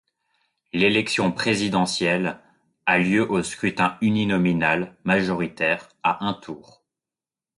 [0.73, 2.39] L'élection présidentielle
[2.87, 6.83] a lieu au scrutin uninominal majoritaire à un tour.